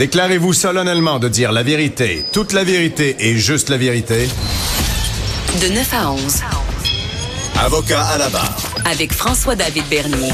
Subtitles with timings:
[0.00, 4.28] Déclarez-vous solennellement de dire la vérité, toute la vérité et juste la vérité.
[5.60, 6.40] De 9 à 11.
[7.58, 8.56] Avocat à la barre.
[8.86, 10.32] Avec François-David Bernier.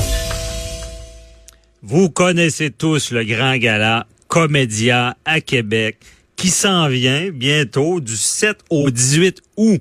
[1.83, 5.99] Vous connaissez tous le grand gala Comédia à Québec
[6.37, 9.81] qui s'en vient bientôt du 7 au 18 août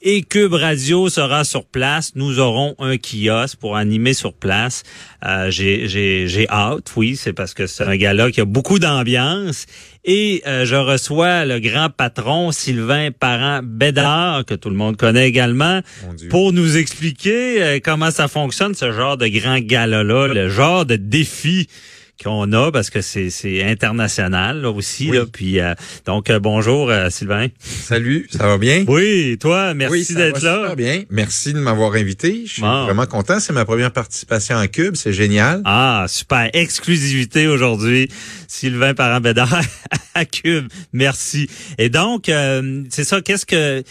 [0.00, 2.12] et Cube Radio sera sur place.
[2.14, 4.82] Nous aurons un kiosque pour animer sur place.
[5.24, 9.66] Euh, j'ai hâte, oui, c'est parce que c'est un gala qui a beaucoup d'ambiance.
[10.04, 15.80] Et euh, je reçois le grand patron Sylvain Parent-Bédard, que tout le monde connaît également,
[16.30, 20.96] pour nous expliquer euh, comment ça fonctionne, ce genre de grand gala-là, le genre de
[20.96, 21.68] défi
[22.22, 26.90] qu'on a parce que c'est c'est international là, aussi là puis euh, donc euh, bonjour
[26.90, 27.48] euh, Sylvain.
[27.60, 28.84] Salut, ça va bien?
[28.88, 30.56] Oui, toi, merci d'être là.
[30.56, 31.04] Super bien.
[31.10, 32.42] Merci de m'avoir invité.
[32.46, 35.62] Je suis vraiment content, c'est ma première participation en Cube, c'est génial.
[35.64, 38.08] Ah, super exclusivité aujourd'hui.
[38.48, 39.60] Sylvain Parent-Bédard
[40.14, 40.68] à Cube.
[40.92, 41.48] Merci.
[41.78, 42.30] Et donc
[42.90, 43.82] c'est ça qu'est-ce que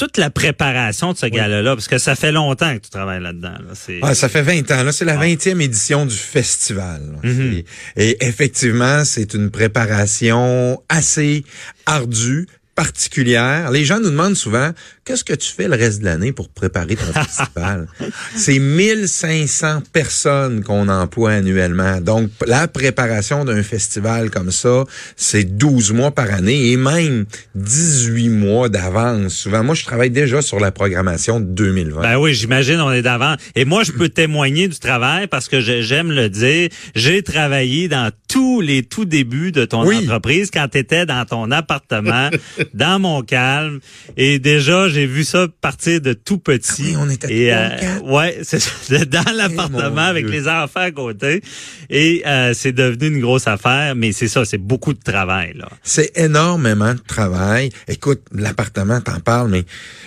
[0.00, 3.52] toute la préparation de ce gala-là, parce que ça fait longtemps que tu travailles là-dedans.
[4.00, 4.82] ah, ça fait 20 ans.
[4.82, 5.62] Là, c'est la 20e ah.
[5.62, 7.02] édition du festival.
[7.22, 7.64] Mm-hmm.
[7.98, 11.44] Et effectivement, c'est une préparation assez
[11.84, 13.70] ardue, particulière.
[13.70, 14.70] Les gens nous demandent souvent
[15.10, 17.88] qu'est-ce que tu fais le reste de l'année pour préparer ton festival?
[18.36, 22.00] C'est 1500 personnes qu'on emploie annuellement.
[22.00, 24.84] Donc la préparation d'un festival comme ça,
[25.16, 27.24] c'est 12 mois par année et même
[27.56, 29.32] 18 mois d'avance.
[29.32, 32.02] Souvent moi je travaille déjà sur la programmation de 2020.
[32.02, 35.60] Ben oui, j'imagine on est d'avant et moi je peux témoigner du travail parce que
[35.60, 40.78] j'aime le dire, j'ai travaillé dans tous les tout débuts de ton entreprise quand tu
[40.78, 42.30] étais dans ton appartement
[42.74, 43.80] dans mon calme.
[44.16, 46.92] Et déjà, j'ai vu ça partir de tout petit.
[46.94, 51.42] Ah on était et, euh, ouais, c'est dans eh, l'appartement avec les enfants à côté.
[51.88, 55.68] Et euh, c'est devenu une grosse affaire, mais c'est ça, c'est beaucoup de travail là.
[55.82, 57.70] C'est énormément de travail.
[57.88, 59.64] Écoute, l'appartement, t'en parles, mais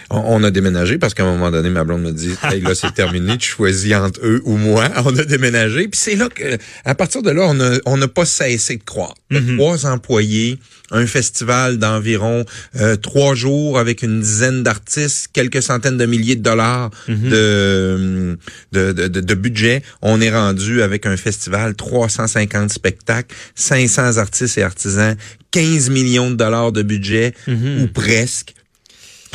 [0.09, 2.94] on, a déménagé parce qu'à un moment donné, ma blonde me dit, hey, là, c'est
[2.94, 4.89] terminé, tu choisis entre eux ou moi.
[5.06, 7.51] On a déménagé, puis c'est là que, à partir de là,
[7.85, 9.16] on n'a pas cessé de croire.
[9.31, 9.56] Mm-hmm.
[9.56, 10.59] Trois employés,
[10.94, 12.46] un festival d'environ
[12.80, 17.30] euh, trois jours avec une dizaine d'artistes, quelques centaines de milliers de dollars mhm.
[17.30, 18.38] de,
[18.72, 19.81] de, de, de, budget.
[20.02, 25.16] On est rendu avec un festival, 350 spectacles, 500 artistes et artisans,
[25.52, 27.81] 15 millions de dollars de budget, mhm.
[27.81, 28.54] ou presque.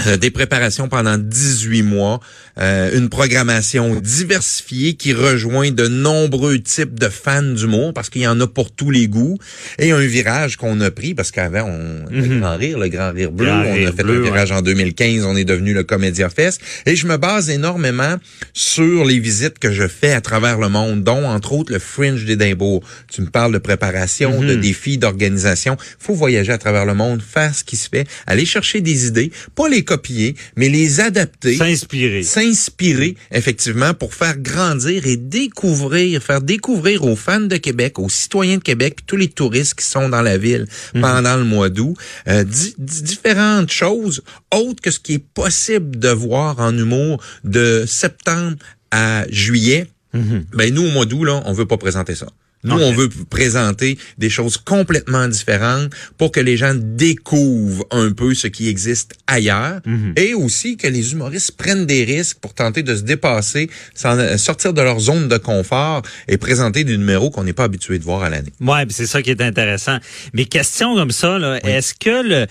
[0.07, 2.21] Euh, des préparations pendant 18 mois,
[2.61, 8.27] euh, une programmation diversifiée qui rejoint de nombreux types de fans d'humour parce qu'il y
[8.27, 9.39] en a pour tous les goûts
[9.79, 12.41] et un virage qu'on a pris parce qu'avant on le mhm.
[12.41, 15.45] grand rire, le grand rire bleu, on a fait un virage en 2015, on est
[15.45, 18.17] devenu le Comédia Fest et je me base énormément
[18.53, 22.25] sur les visites que je fais à travers le monde, dont entre autres le Fringe
[22.25, 22.83] d'Édimbourg.
[23.13, 24.61] Tu me parles de préparation, de mhm.
[24.61, 25.77] défis, d'organisation.
[25.99, 29.31] Faut voyager à travers le monde, faire ce qui se fait, aller chercher des idées,
[29.55, 31.57] pas les copier, mais les adapter.
[31.57, 32.23] S'inspirer.
[32.48, 38.56] S'inspirer, effectivement, pour faire grandir et découvrir, faire découvrir aux fans de Québec, aux citoyens
[38.56, 41.03] de Québec, puis tous les touristes qui sont dans la ville mhm.
[41.03, 41.94] pendant le mois d'août,
[42.26, 42.44] euh,
[42.78, 44.22] différentes choses
[44.54, 48.56] autres que ce qui est possible de voir en humour de septembre
[48.91, 49.86] à juillet.
[50.15, 50.47] Mhm.
[50.54, 52.28] Ben nous, au mois d'août, là, on veut pas présenter ça.
[52.65, 58.35] Nous, on veut présenter des choses complètement différentes pour que les gens découvrent un peu
[58.35, 60.15] ce qui existe ailleurs mhm.
[60.17, 64.83] et aussi que les humoristes prennent des risques pour tenter de se dépasser, sortir de
[64.83, 68.31] leur zone de confort et présenter des numéros qu'on n'est pas habitué de voir à
[68.31, 68.53] l'année.
[68.61, 69.99] Ouais, c'est ça qui est intéressant.
[70.33, 72.47] Mais question comme ça, est-ce que le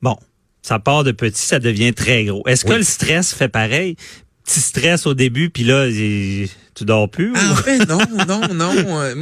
[0.00, 0.16] bon,
[0.62, 2.42] ça part de petit, ça devient très gros.
[2.46, 3.96] Est-ce que le stress fait pareil?
[4.44, 5.86] Petit stress au début, puis là,
[6.74, 7.32] tu dors plus?
[7.34, 9.02] Ah, en fait, non, non, non.
[9.02, 9.14] Euh,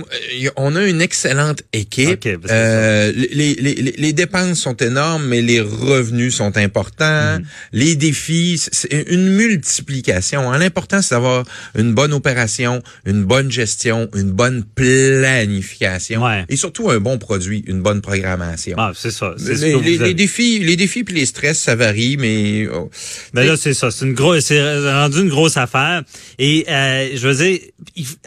[0.56, 2.26] on a une excellente équipe.
[2.48, 7.38] euh, les, les, les, dépenses sont énormes, mais les revenus sont importants.
[7.38, 7.44] Mhm.
[7.72, 10.50] Les défis, c'est une multiplication.
[10.50, 10.58] Hein.
[10.58, 11.44] L'important, c'est d'avoir
[11.76, 17.82] une bonne opération, une bonne gestion, une bonne planification et surtout un bon produit, une
[17.82, 18.76] bonne programmation.
[18.78, 19.34] Ah, c'est ça.
[19.38, 22.68] Les, les, défis, les défis puis les stress, ça varie, mais.
[22.72, 22.90] Oh,
[23.32, 23.90] mais là, c'est ça.
[23.90, 26.02] C'est une grosse, c'est rendu une grosse affaire.
[26.38, 27.39] Et euh, je veux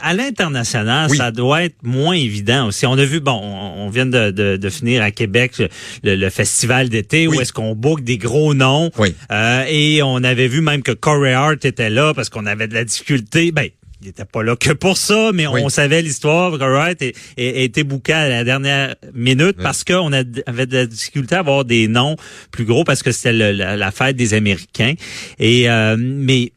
[0.02, 2.86] à l'international, ça doit être moins évident aussi.
[2.86, 5.62] On a vu, bon, on, vient de, de, finir à Québec
[6.04, 8.92] le, festival d'été où est-ce qu'on book des gros noms.
[9.32, 12.74] Euh, et on avait vu même que Corey Hart était là parce qu'on avait de
[12.74, 13.52] la difficulté.
[13.52, 13.68] Ben,
[14.04, 16.62] il était pas là que pour ça, mais on savait l'histoire.
[16.62, 21.36] Hart et, et, était booké à la dernière minute parce qu'on avait de la difficulté
[21.36, 22.18] à avoir des noms
[22.52, 24.96] plus gros parce que c'était la, fête des Américains.
[25.40, 26.52] Et euh, mais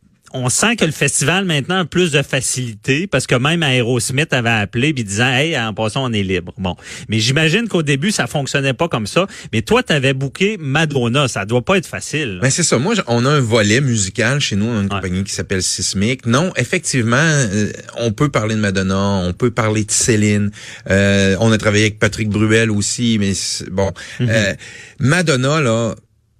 [0.44, 4.48] on sent que le festival maintenant a plus de facilité parce que même Aerosmith avait
[4.50, 6.52] appelé puis disant hey en passant on est libre.
[6.58, 6.76] Bon,
[7.08, 9.26] mais j'imagine qu'au début ça fonctionnait pas comme ça.
[9.52, 12.38] Mais toi tu avais booké Madonna, ça doit pas être facile.
[12.42, 12.78] Ben c'est ça.
[12.78, 16.26] Moi on a un volet musical chez nous, on a une compagnie qui s'appelle Sismic.
[16.26, 20.50] Non, effectivement, euh, on peut parler de Madonna, on peut parler de Céline.
[20.90, 23.32] Euh, on a travaillé avec Patrick Bruel aussi, mais
[23.70, 24.28] bon, Mhm.
[24.30, 24.54] euh,
[24.98, 25.94] Madonna là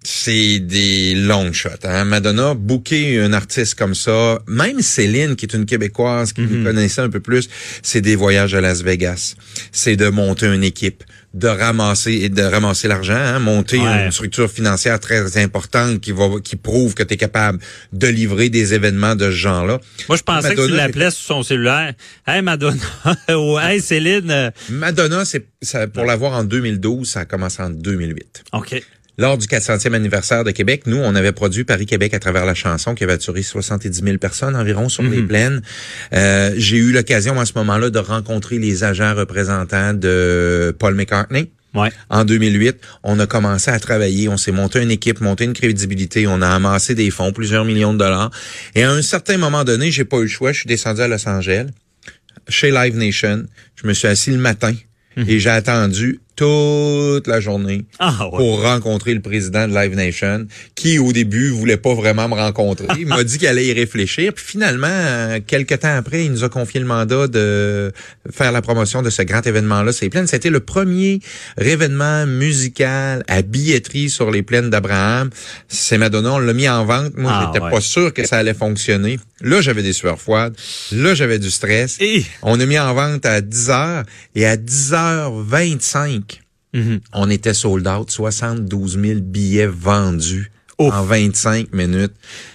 [0.08, 1.82] c'est des long shots.
[1.84, 2.04] Hein?
[2.04, 7.00] Madonna, booker un artiste comme ça, même Céline, qui est une Québécoise, qui nous connaissait
[7.00, 7.48] un peu plus,
[7.82, 9.34] c'est des voyages à Las Vegas.
[9.72, 11.02] C'est de monter une équipe,
[11.34, 13.40] de ramasser et de ramasser l'argent, hein?
[13.40, 14.04] monter Ouais.
[14.06, 17.58] une structure financière très importante qui va qui prouve que tu es capable
[17.92, 19.80] de livrer des événements de ce genre-là.
[20.08, 21.94] Moi je pensais que tu Madonna, l'appelais sur son cellulaire.
[22.28, 22.76] Hey Madonna
[23.36, 24.30] ou Hey Céline.
[24.30, 28.44] euh, Madonna, c'est ça, pour l'avoir en 2012, ça a commencé en 2008.
[28.52, 28.82] OK.
[29.18, 32.94] Lors du 400e anniversaire de Québec, nous, on avait produit Paris-Québec à travers la chanson
[32.94, 35.62] qui avait attiré 70 000 personnes environ sur les plaines.
[36.12, 41.50] Euh, J'ai eu l'occasion à ce moment-là de rencontrer les agents représentants de Paul McCartney.
[41.74, 41.90] Ouais.
[42.08, 46.26] En 2008, on a commencé à travailler, on s'est monté une équipe, monté une crédibilité,
[46.26, 48.30] on a amassé des fonds, plusieurs millions de dollars.
[48.74, 51.08] Et à un certain moment donné, j'ai pas eu le choix, je suis descendu à
[51.08, 51.66] Los Angeles,
[52.48, 53.44] chez Live Nation.
[53.74, 54.74] Je me suis assis le matin
[55.18, 58.36] et j'ai attendu toute la journée Ah ouais.
[58.38, 62.86] pour rencontrer le président de Live Nation, qui au début voulait pas vraiment me rencontrer.
[62.98, 64.32] Il m'a dit qu'il allait y réfléchir.
[64.34, 67.90] Puis finalement, euh, quelques temps après, il nous a confié le mandat de
[68.30, 69.92] faire la promotion de ce grand événement-là.
[69.92, 70.26] C'est plaines.
[70.26, 71.20] C'était le premier
[71.58, 75.30] événement musical à billetterie sur les plaines d'Abraham.
[75.68, 76.34] C'est Madonna.
[76.34, 77.16] On l'a mis en vente.
[77.16, 77.70] Moi, Ah, j'étais ouais.
[77.70, 79.18] pas sûr que ça allait fonctionner.
[79.42, 80.56] Là, j'avais des sueurs froides.
[80.92, 81.96] Là, j'avais du stress.
[82.00, 84.04] Et On a mis en vente à 10 heures
[84.34, 86.40] et à 10h25,
[86.74, 87.00] Mhm.
[87.12, 90.92] on était sold out, 72 000 billets vendus Ouf.
[90.92, 92.12] en 25 minutes.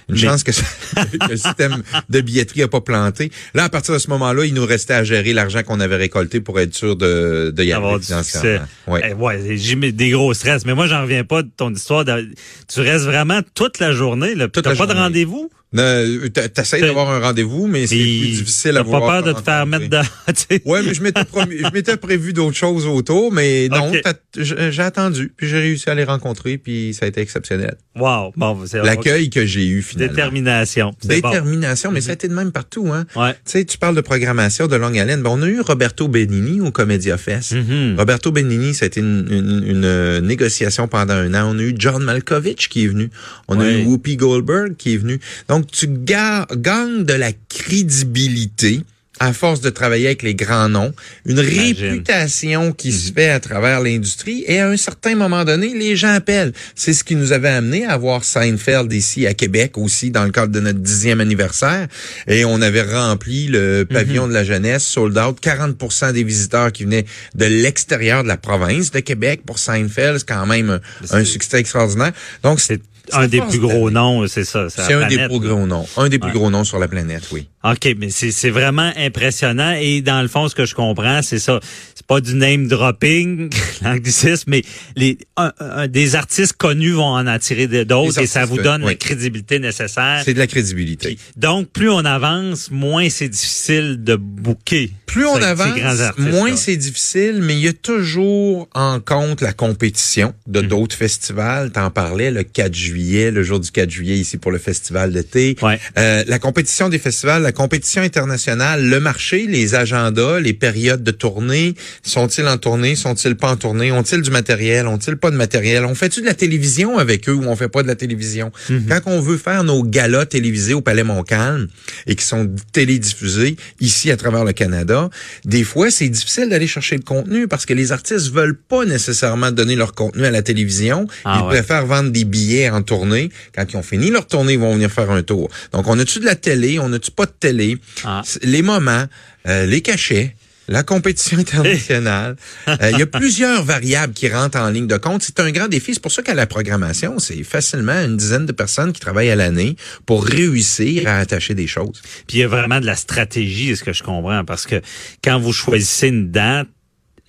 [0.10, 0.64] Une Mais- chance que, ça-
[1.20, 3.32] que le système de billetterie a pas planté.
[3.56, 6.40] Là, à partir de ce moment-là, il nous restait à gérer l'argent qu'on avait récolté
[6.42, 8.60] pour être sûr de, de y avoir du succès.
[8.88, 9.02] Ouais.
[9.10, 10.66] Eh, ouais, j'ai mis des gros stress.
[10.66, 12.06] Mais moi, j'en reviens pas de ton histoire.
[12.06, 12.30] de-
[12.68, 14.36] tu restes vraiment toute la journée.
[14.36, 14.48] Là.
[14.50, 15.50] Toute la pas de rendez-vous?
[15.76, 18.04] T'a- T'essayes d'avoir un rendez-vous, mais c'est plus
[18.38, 20.02] difficile à T'as pas vouloir peur de te faire mettre dans...
[20.66, 23.92] Ouais, mais je m'étais promis- je m'étais prévu d'autres choses autour, mais non,
[24.38, 27.76] j'ai attendu, puis j'ai réussi à les rencontrer, puis ça a été exceptionnel.
[27.96, 28.34] Wow.
[28.36, 30.14] Bon, c'est L'accueil que j'ai eu finalement.
[30.14, 30.92] Détermination.
[31.04, 31.08] Bon.
[31.08, 32.90] Détermination, mais ça a été de même partout.
[32.92, 33.06] Hein?
[33.16, 33.34] Ouais.
[33.34, 35.22] Tu sais, tu parles de programmation de longue haleine.
[35.22, 37.54] Bon, on a eu Roberto Benigni au Comédia Fest.
[37.54, 37.96] Mhm.
[37.98, 41.54] Roberto Benigni, ça a été une, une- une, euh, négociation pendant un an.
[41.56, 43.10] On a eu John Malkovich qui est venu.
[43.48, 45.20] On a eu Whoopi Goldberg qui est venu.
[45.50, 48.82] Donc, tu ga- gagnes de la crédibilité
[49.20, 50.94] à force de travailler avec les grands noms,
[51.28, 52.94] une réputation qui Mhm.
[52.98, 56.54] se fait à travers l'industrie et à un certain moment donné, les gens appellent.
[56.74, 60.32] C'est ce qui nous avait amené à voir Seinfeld ici à Québec aussi dans le
[60.32, 61.88] cadre de notre dixième anniversaire
[62.28, 66.86] et on avait rempli le pavillon de la jeunesse, sold out, 40% des visiteurs qui
[66.86, 67.06] venaient
[67.36, 70.80] de l'extérieur de la province de Québec pour Seinfeld, c'est quand même
[71.12, 72.14] un, un succès extraordinaire.
[72.42, 72.82] Donc c'est
[73.14, 74.68] Un des plus gros noms, c'est ça.
[74.70, 77.48] C'est un des plus gros noms, un des plus gros noms sur la planète, oui.
[77.64, 81.60] OK, mais c'est vraiment impressionnant et dans le fond ce que je comprends c'est ça,
[81.94, 83.52] c'est pas du name dropping
[83.84, 84.64] l'anglicisme mais
[84.96, 88.90] les un- un- des artistes connus vont en attirer d'autres et ça vous donne oui.
[88.90, 90.24] la crédibilité nécessaire.
[90.26, 91.10] C'est de la crédibilité.
[91.10, 94.92] Puis, donc plus on avance, moins c'est difficile de booker.
[95.06, 100.34] Plus on avance, moins c'est difficile, mais il y a toujours en compte la compétition
[100.48, 100.54] Mhm.
[100.54, 101.72] de d'autres festivals.
[101.72, 103.01] T'en parlais le 4 juillet,
[103.32, 105.56] le jour du 4 juillet ici pour le festival d'été.
[105.62, 105.80] Ouais.
[105.98, 111.12] Euh, la compétition des festivals, la compétition internationale, le marché, les agendas, les périodes de
[111.12, 111.76] tournée.
[112.04, 112.96] Sont-ils en tournée?
[112.96, 113.92] Sont-ils pas en tournée?
[113.92, 114.88] Ont-ils du matériel?
[114.88, 115.86] Ont-ils pas de matériel?
[115.86, 118.52] On fait-tu de la télévision avec eux ou on fait pas de la télévision?
[118.70, 118.86] Mhm.
[118.88, 121.68] Quand on veut faire nos galas télévisés au Palais Montcalm
[122.08, 125.10] et qui sont télédiffusés ici à travers le Canada,
[125.46, 129.52] des fois, c'est difficile d'aller chercher le contenu parce que les artistes veulent pas nécessairement
[129.52, 131.08] donner leur contenu à la télévision.
[131.26, 131.50] Ah ils ouais.
[131.50, 133.30] préfèrent vendre des billets en tournée.
[133.56, 135.50] Quand ils ont fini leur tournée, ils vont venir faire un tour.
[135.72, 136.80] Donc, on a-tu de la télé?
[136.80, 137.78] On a-tu pas de télé?
[138.04, 138.22] Ah.
[138.44, 139.06] Les moments,
[139.48, 140.36] euh, les cachets,
[140.68, 142.36] la compétition internationale.
[142.68, 145.24] Euh, Il y a plusieurs variables qui rentrent en ligne de compte.
[145.24, 145.94] C'est un grand défi.
[145.94, 149.36] C'est pour ça qu'à la programmation, c'est facilement une dizaine de personnes qui travaillent à
[149.36, 152.02] l'année pour réussir à attacher des choses.
[152.28, 154.82] Puis il y a vraiment de la stratégie, est ce que je comprends, parce que
[155.24, 156.68] quand vous choisissez une date,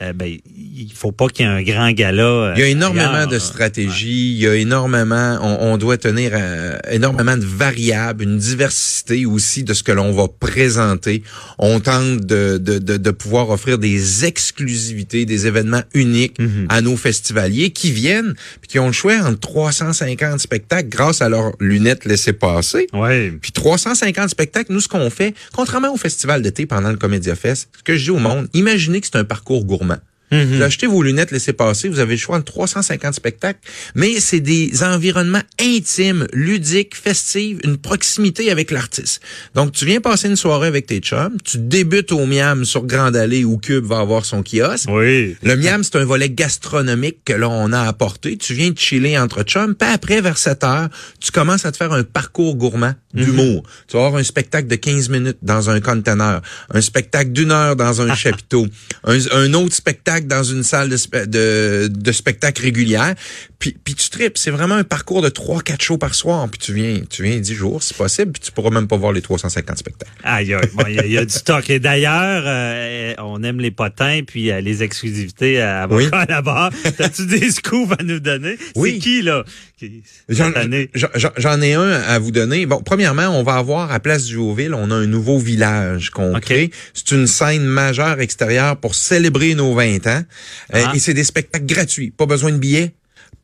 [0.01, 2.23] euh, ben, il faut pas qu'il y ait un grand gala.
[2.23, 6.31] euh, Il y a énormément de stratégies, il y a énormément, on, on doit tenir
[6.35, 11.23] euh, énormément de variables, une diversité aussi de ce que l'on va présenter.
[11.59, 16.67] On tente de, de, de, de pouvoir offrir des exclusivités, des événements uniques Mhm.
[16.71, 21.29] à nos festivaliers qui viennent, puis qui ont le choix entre 350 spectacles grâce à
[21.29, 22.87] leurs lunettes laissées passer.
[22.93, 23.33] Ouais.
[23.41, 27.69] Puis 350 spectacles, nous, ce qu'on fait, contrairement au festival d'été pendant le Comédia Fest,
[27.77, 29.92] ce que je dis au monde, imaginez que c'est un parcours gourmand.
[30.33, 30.57] Mhm.
[30.57, 33.61] Vous achetez vos lunettes, laissez passer, vous avez le choix de 350 spectacles,
[33.95, 39.23] mais c'est des environnements intimes, ludiques, festifs, une proximité avec l'artiste.
[39.55, 43.15] Donc, tu viens passer une soirée avec tes chums, tu débutes au Miam sur Grande
[43.15, 44.89] Allée où Cube va avoir son kiosque.
[44.89, 45.37] Oui.
[45.43, 48.37] Le Miam, c'est un volet gastronomique que l'on a apporté.
[48.37, 50.89] Tu viens de chiller entre chums, puis après, vers 7 heures,
[51.21, 53.65] tu commences à te faire un parcours gourmand d'humour.
[53.87, 56.41] Tu vas avoir un spectacle de 15 minutes dans un conteneur,
[56.73, 58.67] un spectacle d'une heure dans un chapiteau,
[59.05, 63.15] un, un autre spectacle dans une salle de, spe- de, de spectacle régulière,
[63.59, 64.37] puis, puis tu tripes.
[64.39, 67.55] C'est vraiment un parcours de 3-4 shows par soir, puis tu viens, tu viens 10
[67.55, 70.11] jours, c'est possible, puis tu pourras même pas voir les 350 spectacles.
[70.25, 70.61] Aïe, aïe.
[70.75, 71.69] Bon, il y, a- il y a du stock.
[71.71, 76.09] Et d'ailleurs, euh, on aime les potins, puis euh, les exclusivités à Oui.
[76.29, 76.71] Là-bas.
[76.97, 78.57] T'as-tu des scoops à nous donner?
[78.77, 78.95] Oui.
[78.95, 79.45] C'est qui, là?
[80.29, 82.67] J'en ai un à vous donner.
[82.67, 86.39] Bon, premièrement, on va avoir à Place du Haut-Ville, on a un nouveau village qu'on
[86.41, 86.71] crée.
[86.95, 90.12] C'est une scène majeure extérieure pour célébrer nos 20 ans.
[90.75, 90.93] Euh, Ah.
[90.95, 92.11] et c'est des spectacles gratuits.
[92.11, 92.93] Pas besoin de billets.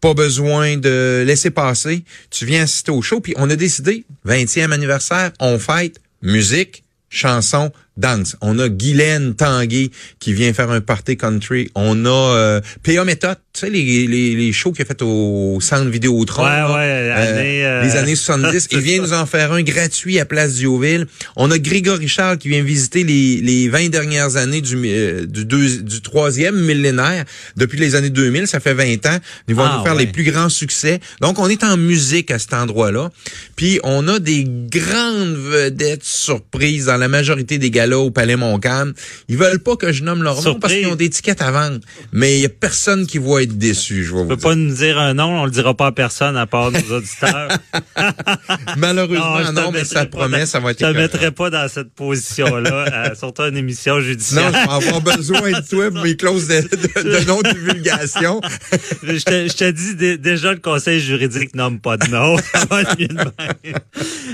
[0.01, 2.05] Pas besoin de laisser passer.
[2.31, 3.21] Tu viens assister au show.
[3.21, 8.37] Puis on a décidé, 20e anniversaire, on fête musique, chanson, danse.
[8.41, 9.91] On a Guylaine Tanguay
[10.21, 11.71] qui vient faire un party country.
[11.75, 13.05] On a euh, P.A.
[13.05, 16.45] Méthode, tu sais, les, les, les shows qu'il a fait au centre Vidéotron.
[16.45, 16.75] Ouais, là.
[16.75, 18.69] ouais, année, euh, les années 70.
[18.73, 21.07] Il vient nous en faire un gratuit à Place du Haut-Ville.
[21.37, 25.45] On a Grégory Charles qui vient visiter les, les 20 dernières années du, euh, du,
[25.45, 27.25] deux- du troisième millénaire.
[27.57, 29.19] Depuis les années 2000, ça fait 20 ans.
[29.49, 30.07] Ils vont Ah, nous faire ouais.
[30.07, 31.01] les plus grands succès.
[31.21, 33.11] Donc, on est en musique à cet endroit-là.
[33.57, 38.93] Puis, on a des grandes vedettes surprises dans la majorité des galas au Palais Montcalm.
[39.29, 40.77] Ils veulent pas que je nomme leur nom parce Surprise.
[40.79, 41.79] qu'ils ont des tickets à vendre.
[42.13, 44.99] Mais il y a personne qui va être déçu, je vais vous pas nous dire
[44.99, 47.49] un nom, on le dira pas à personne à part nos auditeurs.
[48.77, 51.69] Malheureusement, te non, mais ça promet, dans- ça va être Je te mettrai pas dans
[51.69, 54.49] cette position-là, euh, surtout une émission Non, judiciaire.
[54.49, 58.41] je vais avoir besoin de toi pour mes clauses de, de, de non-divulgation.
[59.03, 62.37] je, te, je te dis dé- déjà le conseil juridique nomme pas de nom.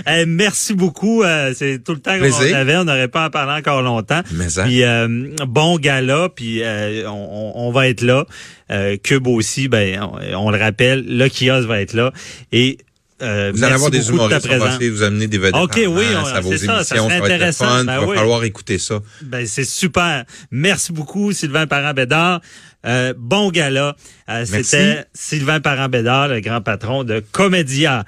[0.07, 1.23] Eh, merci beaucoup.
[1.23, 2.77] euh, c'est tout le temps qu'on avait.
[2.77, 4.23] On n'aurait pas en parler encore longtemps.
[4.33, 4.65] Mais ça.
[4.65, 6.29] Puis euh, bon gala.
[6.35, 8.27] Puis euh, on, on va être là.
[8.71, 9.69] Euh, Cube aussi.
[9.69, 11.05] Ben on, on le rappelle.
[11.07, 12.13] Le kiosque va être là.
[12.53, 12.79] Et
[13.23, 16.05] euh, Vous allez avoir des humoristes, essayer de vous amener des vedettes OK, en oui,
[16.13, 16.65] masse on- à vos ça, ça
[16.97, 17.65] émissions, ça va être intéressant.
[17.67, 18.17] fun, Ben il va oui.
[18.17, 18.99] falloir écouter ça.
[19.23, 20.25] Ben, c'est super.
[20.51, 22.41] Merci beaucoup, Sylvain Parent-Bédard.
[22.87, 23.97] Euh, bon gala.
[24.29, 24.45] Euh.
[24.45, 28.05] C'était Sylvain Parent-Bédard, le grand patron de Comédia.